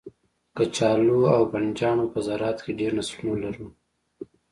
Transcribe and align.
کچالو 0.55 1.19
او 1.33 1.41
بنجانو 1.51 2.05
په 2.13 2.19
زرعت 2.27 2.57
کې 2.65 2.71
ډیر 2.79 2.91
نسلونه 2.99 3.37
لرو 3.43 3.67